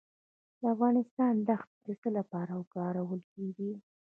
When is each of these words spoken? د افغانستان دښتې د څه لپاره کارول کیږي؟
د 0.59 0.61
افغانستان 0.73 1.33
دښتې 1.47 1.77
د 1.85 1.87
څه 2.01 2.09
لپاره 2.17 2.53
کارول 2.75 3.21
کیږي؟ 3.33 3.71